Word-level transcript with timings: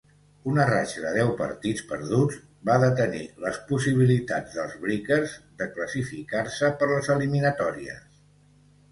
Una 0.51 0.63
ratxa 0.67 1.01
de 1.01 1.09
deu 1.15 1.27
partits 1.41 1.83
perduts 1.89 2.37
va 2.69 2.77
detenir 2.83 3.21
les 3.43 3.59
possibilitats 3.71 4.55
dels 4.59 4.73
Breakers 4.85 5.35
de 5.63 5.67
classificar-se 5.75 6.71
per 6.81 6.89
les 6.93 7.11
eliminatòries. 7.17 8.01